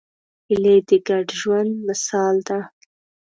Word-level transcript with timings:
هیلۍ 0.47 0.77
د 0.87 0.91
ګډ 1.07 1.27
ژوند 1.39 1.71
مثال 1.87 2.35
ده 2.47 2.59